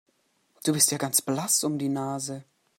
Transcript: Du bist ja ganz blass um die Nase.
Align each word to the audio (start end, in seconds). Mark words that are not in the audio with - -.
Du 0.63 0.73
bist 0.73 0.89
ja 0.89 0.97
ganz 0.97 1.21
blass 1.21 1.63
um 1.63 1.77
die 1.77 1.87
Nase. 1.87 2.43